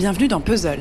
Bienvenue 0.00 0.28
dans 0.28 0.40
Puzzle. 0.40 0.80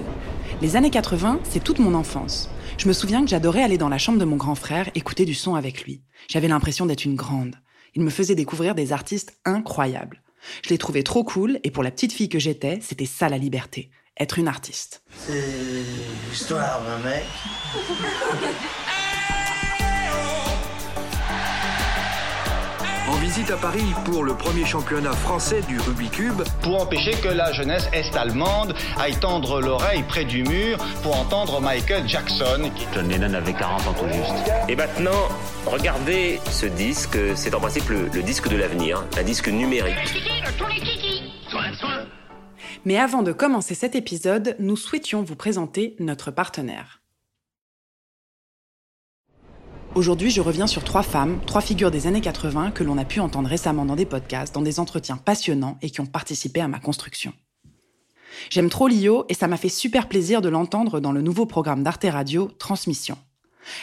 Les 0.62 0.78
années 0.78 0.92
80, 0.92 1.42
c'est 1.44 1.62
toute 1.62 1.80
mon 1.80 1.94
enfance. 1.94 2.50
Je 2.78 2.88
me 2.88 2.94
souviens 2.94 3.22
que 3.22 3.30
j'adorais 3.30 3.64
aller 3.64 3.78
dans 3.78 3.90
la 3.90 3.98
chambre 3.98 4.18
de 4.18 4.24
mon 4.24 4.38
grand 4.38 4.56
frère, 4.56 4.90
écouter 4.96 5.26
du 5.26 5.34
son 5.34 5.56
avec 5.56 5.84
lui. 5.84 6.02
J'avais 6.30 6.48
l'impression 6.48 6.86
d'être 6.86 7.04
une 7.04 7.18
grande. 7.18 7.58
Il 7.96 8.02
me 8.02 8.12
faisait 8.12 8.34
découvrir 8.34 8.76
des 8.76 8.94
artistes 8.94 9.38
incroyables. 9.44 10.22
Je 10.64 10.70
les 10.70 10.78
trouvais 10.78 11.04
trop 11.04 11.26
cool 11.26 11.60
et 11.66 11.70
pour 11.70 11.84
la 11.84 11.92
petite 11.92 12.14
fille 12.14 12.30
que 12.30 12.40
j'étais, 12.40 12.80
c'était 12.82 13.06
ça 13.06 13.28
la 13.28 13.38
liberté, 13.38 13.92
être 14.18 14.40
une 14.40 14.48
artiste. 14.48 15.04
C'est 15.14 15.84
l'histoire 16.30 16.82
d'un 16.86 17.00
mec. 17.10 17.26
à 23.48 23.56
Paris 23.56 23.94
pour 24.04 24.24
le 24.24 24.34
premier 24.34 24.66
championnat 24.66 25.14
français 25.14 25.62
du 25.68 25.80
Rubik's 25.80 26.16
Cube, 26.16 26.42
pour 26.62 26.82
empêcher 26.82 27.12
que 27.12 27.30
la 27.30 27.54
jeunesse 27.54 27.88
est-allemande 27.94 28.76
aille 29.00 29.16
tendre 29.16 29.62
l'oreille 29.62 30.04
près 30.04 30.26
du 30.26 30.44
mur 30.44 30.78
pour 31.02 31.18
entendre 31.18 31.62
Michael 31.62 32.08
Jackson. 32.08 32.70
John 32.94 33.08
Lennon 33.08 33.34
avait 33.34 33.54
40 33.54 33.88
ans 33.88 33.94
tout 33.94 34.10
juste. 34.12 34.52
Et 34.68 34.76
maintenant, 34.76 35.30
regardez 35.66 36.42
ce 36.52 36.66
disque, 36.66 37.18
c'est 37.36 37.56
en 37.56 37.60
principe 37.60 37.88
le, 37.90 38.10
le 38.14 38.22
disque 38.22 38.50
de 38.50 38.58
l'avenir, 38.58 39.04
un 39.18 39.24
disque 39.24 39.48
numérique. 39.48 39.96
Mais 42.84 42.98
avant 42.98 43.24
de 43.24 43.32
commencer 43.32 43.74
cet 43.74 43.96
épisode, 43.96 44.56
nous 44.60 44.76
souhaitions 44.76 45.24
vous 45.24 45.36
présenter 45.36 45.96
notre 46.00 46.32
partenaire. 46.32 46.99
Aujourd'hui, 49.96 50.30
je 50.30 50.40
reviens 50.40 50.68
sur 50.68 50.84
trois 50.84 51.02
femmes, 51.02 51.40
trois 51.48 51.62
figures 51.62 51.90
des 51.90 52.06
années 52.06 52.22
80 52.22 52.72
que 52.72 52.84
l'on 52.84 53.00
a 53.00 53.06
pu 53.06 53.20
entendre 53.20 53.50
récemment 53.50 53.86
dans 53.86 53.96
des 53.96 54.06
podcasts, 54.06 54.54
dans 54.54 54.62
des 54.62 54.80
entretiens 54.80 55.18
passionnants 55.18 55.80
et 55.82 55.90
qui 55.90 56.00
ont 56.00 56.06
participé 56.06 56.62
à 56.62 56.68
ma 56.68 56.80
construction. 56.80 57.34
J'aime 58.52 58.70
trop 58.70 58.88
Lio 58.88 59.26
et 59.30 59.34
ça 59.34 59.48
m'a 59.48 59.58
fait 59.58 59.68
super 59.68 60.08
plaisir 60.08 60.42
de 60.42 60.50
l'entendre 60.50 61.00
dans 61.00 61.12
le 61.12 61.24
nouveau 61.24 61.48
programme 61.48 61.84
d'Arte 61.84 62.06
Radio 62.08 62.50
Transmission. 62.60 63.18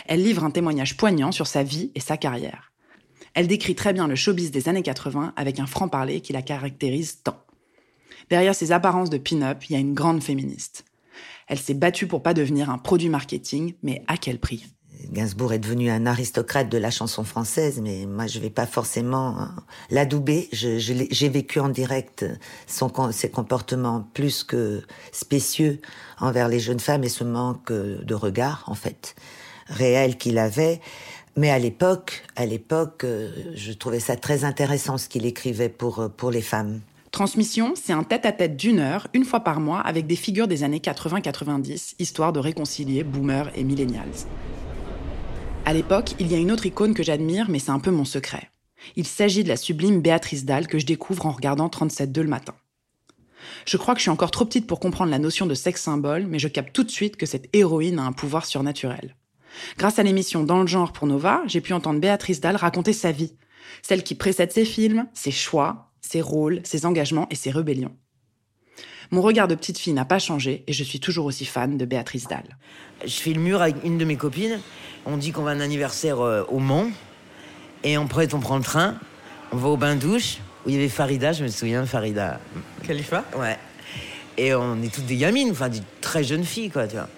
Elle 0.06 0.22
livre 0.22 0.44
un 0.44 0.52
témoignage 0.52 0.96
poignant 0.96 1.32
sur 1.32 1.48
sa 1.48 1.64
vie 1.64 1.90
et 1.96 2.00
sa 2.00 2.16
carrière. 2.16 2.72
Elle 3.34 3.48
décrit 3.48 3.74
très 3.74 3.92
bien 3.92 4.06
le 4.06 4.14
showbiz 4.14 4.52
des 4.52 4.68
années 4.68 4.84
80 4.84 5.34
avec 5.36 5.58
un 5.58 5.66
franc-parler 5.66 6.20
qui 6.20 6.32
la 6.32 6.42
caractérise 6.42 7.22
tant. 7.24 7.44
Derrière 8.30 8.54
ses 8.54 8.70
apparences 8.70 9.10
de 9.10 9.18
pin-up, 9.18 9.64
il 9.64 9.72
y 9.72 9.76
a 9.76 9.80
une 9.80 9.94
grande 9.94 10.22
féministe. 10.22 10.84
Elle 11.48 11.58
s'est 11.58 11.74
battue 11.74 12.06
pour 12.06 12.22
pas 12.22 12.32
devenir 12.32 12.70
un 12.70 12.78
produit 12.78 13.08
marketing, 13.08 13.74
mais 13.82 14.04
à 14.06 14.16
quel 14.16 14.38
prix? 14.38 14.64
Gainsbourg 15.10 15.52
est 15.52 15.58
devenu 15.58 15.90
un 15.90 16.06
aristocrate 16.06 16.68
de 16.68 16.78
la 16.78 16.90
chanson 16.90 17.24
française, 17.24 17.80
mais 17.82 18.06
moi 18.06 18.26
je 18.26 18.38
vais 18.38 18.50
pas 18.50 18.66
forcément 18.66 19.38
hein, 19.38 19.54
l'adouber. 19.90 20.48
J'ai 20.52 21.28
vécu 21.28 21.60
en 21.60 21.68
direct 21.68 22.24
son, 22.66 22.90
ses 23.12 23.30
comportements 23.30 24.08
plus 24.14 24.44
que 24.44 24.82
spécieux 25.12 25.80
envers 26.18 26.48
les 26.48 26.60
jeunes 26.60 26.80
femmes 26.80 27.04
et 27.04 27.08
ce 27.08 27.24
manque 27.24 27.72
de 27.72 28.14
regard 28.14 28.64
en 28.66 28.74
fait 28.74 29.14
réel 29.68 30.16
qu'il 30.16 30.38
avait. 30.38 30.80
Mais 31.36 31.50
à 31.50 31.58
l'époque, 31.58 32.24
à 32.34 32.46
l'époque, 32.46 33.04
je 33.54 33.72
trouvais 33.72 34.00
ça 34.00 34.16
très 34.16 34.44
intéressant 34.44 34.96
ce 34.96 35.08
qu'il 35.08 35.26
écrivait 35.26 35.68
pour 35.68 36.10
pour 36.16 36.30
les 36.30 36.42
femmes. 36.42 36.80
Transmission, 37.16 37.72
c'est 37.76 37.94
un 37.94 38.02
tête-à-tête 38.02 38.56
d'une 38.56 38.78
heure, 38.78 39.08
une 39.14 39.24
fois 39.24 39.40
par 39.40 39.58
mois, 39.58 39.80
avec 39.80 40.06
des 40.06 40.16
figures 40.16 40.48
des 40.48 40.64
années 40.64 40.80
80-90, 40.80 41.94
histoire 41.98 42.32
de 42.32 42.40
réconcilier 42.40 43.04
boomers 43.04 43.50
et 43.54 43.64
millennials. 43.64 44.04
À 45.66 45.72
l'époque, 45.72 46.14
il 46.20 46.30
y 46.30 46.34
a 46.36 46.38
une 46.38 46.52
autre 46.52 46.66
icône 46.66 46.94
que 46.94 47.02
j'admire, 47.02 47.50
mais 47.50 47.58
c'est 47.58 47.72
un 47.72 47.80
peu 47.80 47.90
mon 47.90 48.04
secret. 48.04 48.52
Il 48.94 49.04
s'agit 49.04 49.42
de 49.42 49.48
la 49.48 49.56
sublime 49.56 50.00
Béatrice 50.00 50.44
Dalle 50.44 50.68
que 50.68 50.78
je 50.78 50.86
découvre 50.86 51.26
en 51.26 51.32
regardant 51.32 51.66
37.2 51.66 52.20
le 52.20 52.28
matin. 52.28 52.54
Je 53.64 53.76
crois 53.76 53.94
que 53.94 53.98
je 53.98 54.02
suis 54.02 54.10
encore 54.10 54.30
trop 54.30 54.44
petite 54.44 54.68
pour 54.68 54.78
comprendre 54.78 55.10
la 55.10 55.18
notion 55.18 55.44
de 55.44 55.54
sexe 55.54 55.82
symbole, 55.82 56.28
mais 56.28 56.38
je 56.38 56.46
capte 56.46 56.72
tout 56.72 56.84
de 56.84 56.90
suite 56.92 57.16
que 57.16 57.26
cette 57.26 57.48
héroïne 57.52 57.98
a 57.98 58.04
un 58.04 58.12
pouvoir 58.12 58.46
surnaturel. 58.46 59.16
Grâce 59.76 59.98
à 59.98 60.04
l'émission 60.04 60.44
Dans 60.44 60.60
le 60.60 60.68
genre 60.68 60.92
pour 60.92 61.08
Nova, 61.08 61.42
j'ai 61.46 61.60
pu 61.60 61.72
entendre 61.72 61.98
Béatrice 61.98 62.40
Dalle 62.40 62.54
raconter 62.54 62.92
sa 62.92 63.10
vie, 63.10 63.34
celle 63.82 64.04
qui 64.04 64.14
précède 64.14 64.52
ses 64.52 64.64
films, 64.64 65.08
ses 65.14 65.32
choix, 65.32 65.90
ses 66.00 66.20
rôles, 66.20 66.60
ses 66.62 66.86
engagements 66.86 67.26
et 67.30 67.34
ses 67.34 67.50
rébellions. 67.50 67.96
Mon 69.10 69.22
regard 69.22 69.48
de 69.48 69.54
petite 69.54 69.78
fille 69.78 69.92
n'a 69.92 70.04
pas 70.04 70.18
changé 70.18 70.64
et 70.66 70.72
je 70.72 70.82
suis 70.84 71.00
toujours 71.00 71.26
aussi 71.26 71.44
fan 71.44 71.78
de 71.78 71.84
Béatrice 71.84 72.28
Dalle. 72.28 72.56
Je 73.04 73.14
fais 73.14 73.32
le 73.32 73.40
mur 73.40 73.62
avec 73.62 73.76
une 73.84 73.98
de 73.98 74.04
mes 74.04 74.16
copines. 74.16 74.60
On 75.04 75.16
dit 75.16 75.32
qu'on 75.32 75.42
va 75.42 75.52
à 75.52 75.54
un 75.54 75.60
anniversaire 75.60 76.20
euh, 76.20 76.44
au 76.48 76.58
Mont. 76.58 76.90
Et 77.84 77.96
en 77.96 78.06
prête, 78.06 78.34
on 78.34 78.40
prend 78.40 78.56
le 78.56 78.64
train. 78.64 78.96
On 79.52 79.56
va 79.56 79.68
au 79.68 79.76
bain-douche 79.76 80.38
où 80.64 80.70
il 80.70 80.74
y 80.74 80.78
avait 80.78 80.88
Farida, 80.88 81.32
je 81.32 81.44
me 81.44 81.48
souviens, 81.48 81.86
Farida. 81.86 82.40
Khalifa 82.84 83.24
Ouais. 83.38 83.56
Et 84.36 84.54
on 84.54 84.82
est 84.82 84.92
toutes 84.92 85.06
des 85.06 85.16
gamines, 85.16 85.50
enfin 85.52 85.68
des 85.68 85.80
très 86.00 86.24
jeunes 86.24 86.44
filles, 86.44 86.70
quoi, 86.70 86.88
tu 86.88 86.96
vois. 86.96 87.08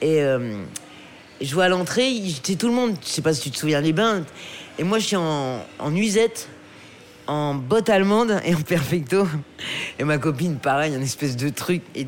Et 0.00 0.20
euh, 0.20 0.60
je 1.40 1.54
vois 1.54 1.64
à 1.64 1.68
l'entrée, 1.68 2.12
j'étais 2.24 2.56
tout 2.56 2.66
le 2.66 2.74
monde, 2.74 2.96
je 3.02 3.08
sais 3.08 3.22
pas 3.22 3.32
si 3.32 3.42
tu 3.42 3.50
te 3.50 3.58
souviens 3.58 3.80
des 3.80 3.92
bains. 3.92 4.24
Et 4.78 4.84
moi, 4.84 4.98
je 4.98 5.06
suis 5.06 5.16
en, 5.16 5.64
en 5.78 5.90
nuisette 5.90 6.48
en 7.26 7.54
botte 7.54 7.88
allemande 7.88 8.40
et 8.44 8.54
en 8.54 8.60
perfecto. 8.60 9.26
Et 9.98 10.04
ma 10.04 10.18
copine, 10.18 10.56
pareil, 10.56 10.94
un 10.94 11.00
espèce 11.00 11.36
de 11.36 11.48
truc. 11.48 11.82
Et, 11.94 12.06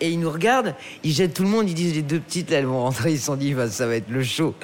et 0.00 0.10
ils 0.10 0.18
nous 0.18 0.30
regardent, 0.30 0.74
ils 1.02 1.12
jettent 1.12 1.34
tout 1.34 1.42
le 1.44 1.48
monde, 1.48 1.68
ils 1.68 1.74
disent 1.74 1.94
les 1.94 2.02
deux 2.02 2.20
petites, 2.20 2.50
là, 2.50 2.58
elles 2.58 2.66
vont 2.66 2.82
rentrer, 2.82 3.12
ils 3.12 3.18
se 3.18 3.26
sont 3.26 3.36
dit, 3.36 3.54
bah, 3.54 3.68
ça 3.68 3.86
va 3.86 3.96
être 3.96 4.10
le 4.10 4.22
show. 4.22 4.54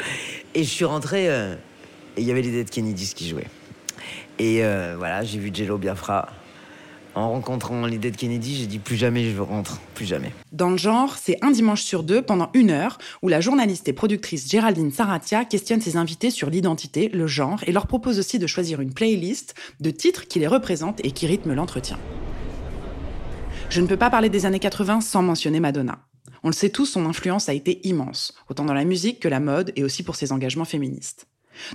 Et 0.55 0.65
je 0.65 0.69
suis 0.69 0.85
rentré, 0.85 1.29
euh, 1.29 1.55
et 2.17 2.23
il 2.23 2.27
y 2.27 2.31
avait 2.31 2.43
les 2.43 2.51
Dead 2.51 2.69
Kennedys 2.69 3.13
qui 3.15 3.29
jouaient. 3.29 3.49
Et 4.39 4.65
euh, 4.65 4.97
voilà, 4.99 5.23
j'ai 5.23 5.39
vu 5.39 5.51
Jello 5.53 5.79
Biafra. 5.79 6.29
En 7.15 7.31
rencontrant 7.31 7.87
les 7.87 7.99
Dead 7.99 8.17
Kennedy, 8.17 8.57
j'ai 8.57 8.67
dit 8.67 8.79
plus 8.79 8.97
jamais 8.97 9.33
je 9.33 9.41
rentre, 9.41 9.81
plus 9.95 10.05
jamais. 10.05 10.33
Dans 10.53 10.71
le 10.71 10.77
genre, 10.77 11.17
c'est 11.17 11.39
un 11.43 11.51
dimanche 11.51 11.83
sur 11.83 12.05
deux 12.05 12.23
pendant 12.23 12.51
une 12.55 12.71
heure 12.71 12.99
où 13.23 13.29
la 13.29 13.41
journaliste 13.41 13.89
et 13.89 13.93
productrice 13.93 14.49
Géraldine 14.49 14.93
Saratia 14.93 15.45
questionne 15.45 15.81
ses 15.81 15.97
invités 15.97 16.31
sur 16.31 16.51
l'identité, 16.51 17.09
le 17.09 17.27
genre 17.27 17.61
et 17.67 17.73
leur 17.73 17.89
propose 17.89 18.19
aussi 18.21 18.39
de 18.39 18.47
choisir 18.47 18.81
une 18.81 18.95
playlist 18.95 19.55
de 19.81 19.91
titres 19.91 20.29
qui 20.29 20.39
les 20.39 20.47
représentent 20.47 21.05
et 21.05 21.11
qui 21.11 21.27
rythment 21.27 21.55
l'entretien. 21.55 21.99
Je 23.71 23.81
ne 23.81 23.87
peux 23.87 23.97
pas 23.97 24.11
parler 24.11 24.29
des 24.29 24.47
années 24.47 24.59
80 24.61 25.01
sans 25.01 25.23
mentionner 25.23 25.61
Madonna. 25.61 25.99
On 26.43 26.49
le 26.49 26.55
sait 26.55 26.71
tous, 26.71 26.87
son 26.87 27.07
influence 27.07 27.49
a 27.49 27.55
été 27.55 27.87
immense, 27.87 28.35
autant 28.49 28.65
dans 28.65 28.75
la 28.75 28.85
musique 28.85 29.21
que 29.21 29.29
la 29.29 29.41
mode 29.41 29.73
et 29.77 29.85
aussi 29.85 30.03
pour 30.03 30.17
ses 30.17 30.33
engagements 30.33 30.65
féministes. 30.65 31.27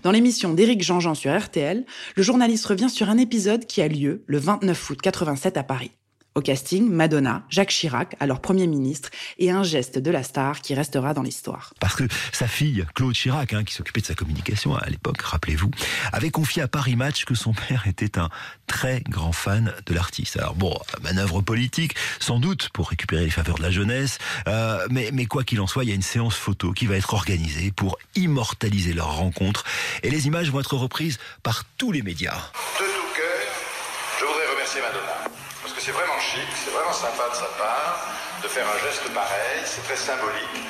Dans 0.03 0.11
l'émission 0.11 0.53
d'Éric 0.53 0.83
Jean-Jean 0.83 1.15
sur 1.15 1.37
RTL, 1.37 1.85
le 2.15 2.23
journaliste 2.23 2.65
revient 2.65 2.89
sur 2.89 3.09
un 3.09 3.17
épisode 3.17 3.65
qui 3.65 3.81
a 3.81 3.87
lieu 3.87 4.23
le 4.27 4.37
29 4.37 4.89
août 4.89 5.01
87 5.01 5.57
à 5.57 5.63
Paris. 5.63 5.91
Au 6.37 6.41
casting, 6.41 6.89
Madonna, 6.89 7.43
Jacques 7.49 7.69
Chirac, 7.69 8.17
alors 8.19 8.41
Premier 8.41 8.67
ministre, 8.67 9.09
et 9.39 9.51
un 9.51 9.63
geste 9.63 9.99
de 9.99 10.11
la 10.11 10.21
star 10.21 10.59
qui 10.59 10.75
restera 10.75 11.13
dans 11.13 11.21
l'histoire. 11.21 11.73
Parce 11.79 11.95
que 11.95 12.03
sa 12.33 12.45
fille, 12.45 12.85
Claude 12.93 13.13
Chirac, 13.13 13.53
hein, 13.53 13.63
qui 13.63 13.73
s'occupait 13.73 14.01
de 14.01 14.05
sa 14.05 14.15
communication 14.15 14.75
à 14.75 14.89
l'époque, 14.89 15.21
rappelez-vous, 15.21 15.71
avait 16.11 16.31
confié 16.31 16.61
à 16.61 16.67
Paris 16.67 16.97
Match 16.97 17.23
que 17.23 17.35
son 17.35 17.53
père 17.53 17.87
était 17.87 18.19
un 18.19 18.29
très 18.67 19.01
grand 19.07 19.31
fan 19.31 19.73
de 19.85 19.93
l'artiste. 19.93 20.35
Alors 20.35 20.55
bon, 20.55 20.77
manœuvre 21.03 21.39
politique, 21.39 21.95
sans 22.19 22.41
doute, 22.41 22.67
pour 22.73 22.89
récupérer 22.89 23.23
les 23.23 23.31
faveurs 23.31 23.57
de 23.57 23.63
la 23.63 23.71
jeunesse, 23.71 24.17
euh, 24.49 24.85
mais, 24.91 25.11
mais 25.13 25.27
quoi 25.27 25.45
qu'il 25.45 25.61
en 25.61 25.67
soit, 25.67 25.85
il 25.85 25.87
y 25.87 25.93
a 25.93 25.95
une 25.95 26.01
séance 26.01 26.35
photo 26.35 26.73
qui 26.73 26.85
va 26.85 26.97
être 26.97 27.13
organisée 27.13 27.71
pour 27.71 27.97
immortaliser 28.13 28.91
leur 28.91 29.15
rencontre, 29.15 29.63
et 30.03 30.09
les 30.09 30.27
images 30.27 30.51
vont 30.51 30.59
être 30.59 30.75
reprises 30.75 31.17
par 31.43 31.63
tous 31.77 31.93
les 31.93 32.01
médias. 32.01 32.51
De 32.77 32.83
tout 32.83 33.15
cœur, 33.15 34.19
je 34.19 34.25
voudrais 34.25 34.51
remercier 34.51 34.81
Madonna 34.81 35.44
c'est 35.79 35.91
vraiment 35.91 36.19
chic, 36.19 36.47
c'est 36.63 36.71
vraiment 36.71 36.93
sympa 36.93 37.29
de 37.29 37.35
sa 37.35 37.49
part 37.57 38.07
de 38.43 38.47
faire 38.47 38.65
un 38.65 38.79
geste 38.85 39.07
pareil. 39.13 39.61
C'est 39.65 39.83
très 39.83 39.95
symbolique 39.95 40.61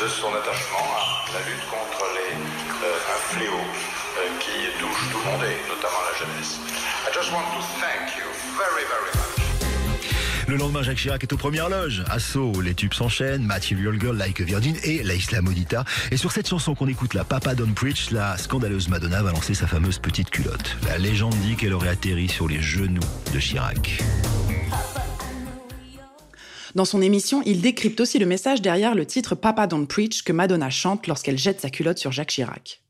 de 0.00 0.08
son 0.08 0.34
attachement 0.34 0.86
à 0.98 1.32
la 1.32 1.40
lutte 1.46 1.66
contre 1.66 2.04
les, 2.14 2.34
euh, 2.34 3.14
un 3.14 3.34
fléau 3.34 3.58
euh, 3.58 4.28
qui 4.40 4.70
touche 4.78 5.10
tout 5.10 5.18
le 5.18 5.24
monde 5.24 5.44
et 5.44 5.58
notamment 5.68 6.02
la 6.10 6.18
jeunesse. 6.18 6.58
I 7.06 7.12
just 7.12 7.32
want 7.32 7.46
to 7.54 7.62
thank 7.80 8.16
you 8.16 8.26
very, 8.56 8.84
very 8.86 9.10
much. 9.14 9.45
Le 10.48 10.54
lendemain, 10.56 10.80
Jacques 10.82 10.98
Chirac 10.98 11.24
est 11.24 11.32
aux 11.32 11.36
premières 11.36 11.68
loges. 11.68 12.04
Assaut, 12.08 12.60
les 12.60 12.74
tubes 12.74 12.94
s'enchaînent, 12.94 13.42
Material 13.42 13.98
Girl, 14.00 14.16
Like 14.16 14.40
a 14.40 14.44
Virgin 14.44 14.76
et 14.84 15.02
La 15.02 15.14
Isla 15.14 15.42
Modita. 15.42 15.84
Et 16.12 16.16
sur 16.16 16.30
cette 16.30 16.48
chanson 16.48 16.76
qu'on 16.76 16.86
écoute, 16.86 17.14
la 17.14 17.24
Papa 17.24 17.56
Don't 17.56 17.74
Preach, 17.74 18.12
la 18.12 18.36
scandaleuse 18.36 18.88
Madonna 18.88 19.24
va 19.24 19.32
lancer 19.32 19.54
sa 19.54 19.66
fameuse 19.66 19.98
petite 19.98 20.30
culotte. 20.30 20.76
La 20.86 20.98
légende 20.98 21.34
dit 21.42 21.56
qu'elle 21.56 21.72
aurait 21.72 21.88
atterri 21.88 22.28
sur 22.28 22.46
les 22.46 22.62
genoux 22.62 23.02
de 23.34 23.40
Chirac. 23.40 23.98
Dans 26.76 26.84
son 26.84 27.02
émission, 27.02 27.42
il 27.44 27.60
décrypte 27.60 28.00
aussi 28.00 28.20
le 28.20 28.26
message 28.26 28.62
derrière 28.62 28.94
le 28.94 29.04
titre 29.04 29.34
Papa 29.34 29.66
Don't 29.66 29.88
Preach 29.88 30.22
que 30.22 30.32
Madonna 30.32 30.70
chante 30.70 31.08
lorsqu'elle 31.08 31.38
jette 31.38 31.60
sa 31.60 31.70
culotte 31.70 31.98
sur 31.98 32.12
Jacques 32.12 32.30
Chirac. 32.30 32.82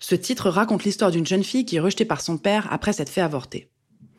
Ce 0.00 0.16
titre 0.16 0.50
raconte 0.50 0.82
l'histoire 0.82 1.12
d'une 1.12 1.26
jeune 1.26 1.44
fille 1.44 1.66
qui 1.66 1.76
est 1.76 1.80
rejetée 1.80 2.04
par 2.04 2.20
son 2.20 2.36
père 2.36 2.66
après 2.72 2.92
s'être 2.92 3.10
fait 3.10 3.20
avorter. 3.20 3.70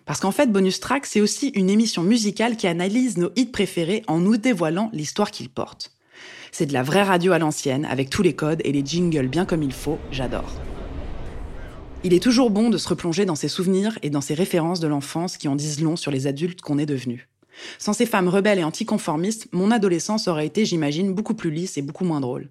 Parce 0.08 0.22
qu'en 0.22 0.32
fait, 0.32 0.50
Bonus 0.50 0.80
Track, 0.80 1.06
c'est 1.06 1.20
aussi 1.20 1.50
une 1.50 1.70
émission 1.70 2.02
musicale 2.02 2.56
qui 2.56 2.66
analyse 2.66 3.18
nos 3.18 3.30
hits 3.36 3.48
préférés 3.48 4.04
en 4.08 4.20
nous 4.20 4.38
dévoilant 4.38 4.90
l'histoire 4.94 5.32
qu'ils 5.32 5.50
portent. 5.50 5.92
C'est 6.54 6.66
de 6.66 6.74
la 6.74 6.82
vraie 6.82 7.04
radio 7.04 7.34
à 7.34 7.40
l'ancienne, 7.40 7.84
avec 7.86 8.10
tous 8.10 8.24
les 8.24 8.34
codes 8.34 8.62
et 8.64 8.72
les 8.72 8.86
jingles 8.86 9.28
bien 9.28 9.46
comme 9.46 9.64
il 9.64 9.74
faut, 9.74 10.00
j'adore. 10.12 10.50
Il 12.06 12.14
est 12.14 12.24
toujours 12.24 12.52
bon 12.52 12.70
de 12.70 12.78
se 12.78 12.88
replonger 12.88 13.26
dans 13.26 13.36
ses 13.36 13.50
souvenirs 13.50 14.00
et 14.02 14.10
dans 14.10 14.22
ses 14.22 14.34
références 14.34 14.80
de 14.80 14.88
l'enfance 14.88 15.36
qui 15.36 15.50
en 15.50 15.58
disent 15.58 15.82
long 15.82 15.98
sur 15.98 16.10
les 16.10 16.26
adultes 16.26 16.62
qu'on 16.62 16.78
est 16.78 16.86
devenus. 16.86 17.28
Sans 17.78 17.92
ces 17.92 18.06
femmes 18.06 18.30
rebelles 18.30 18.60
et 18.60 18.64
anticonformistes, 18.64 19.50
mon 19.52 19.72
adolescence 19.72 20.30
aurait 20.30 20.46
été, 20.46 20.64
j'imagine, 20.64 21.14
beaucoup 21.14 21.34
plus 21.34 21.52
lisse 21.52 21.78
et 21.78 21.82
beaucoup 21.82 22.06
moins 22.06 22.22
drôle. 22.22 22.50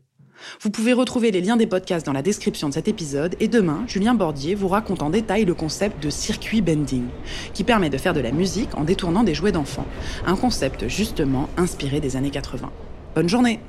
Vous 0.61 0.71
pouvez 0.71 0.93
retrouver 0.93 1.31
les 1.31 1.41
liens 1.41 1.57
des 1.57 1.67
podcasts 1.67 2.07
dans 2.07 2.13
la 2.13 2.23
description 2.23 2.69
de 2.69 2.75
cet 2.75 2.89
épisode 2.89 3.37
et 3.41 3.49
demain, 3.49 3.85
Julien 3.87 4.15
Bordier 4.15 4.55
vous 4.55 4.69
raconte 4.69 5.03
en 5.03 5.11
détail 5.11 5.45
le 5.45 5.55
concept 5.55 6.03
de 6.03 6.11
circuit 6.11 6.61
bending, 6.61 7.07
qui 7.55 7.65
permet 7.65 7.91
de 7.91 7.99
faire 7.99 8.15
de 8.15 8.21
la 8.21 8.33
musique 8.33 8.77
en 8.77 8.85
détournant 8.85 9.25
des 9.25 9.35
jouets 9.35 9.53
d'enfants, 9.53 9.87
un 10.27 10.37
concept 10.37 10.89
justement 10.89 11.49
inspiré 11.57 12.01
des 12.01 12.17
années 12.17 12.31
80. 12.31 12.71
Bonne 13.15 13.29
journée 13.29 13.61